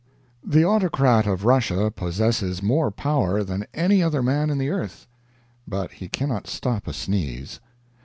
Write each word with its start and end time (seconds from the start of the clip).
The 0.43 0.63
Autocrat 0.65 1.27
of 1.27 1.45
Russia 1.45 1.91
possesses 1.91 2.63
more 2.63 2.89
power 2.89 3.43
than 3.43 3.67
any 3.71 4.01
other 4.01 4.23
man 4.23 4.49
in 4.49 4.57
the 4.57 4.71
earth; 4.71 5.05
but 5.67 5.91
he 5.91 6.09
cannot 6.09 6.47
stop 6.47 6.87
a 6.87 6.93
sneeze. 6.93 7.59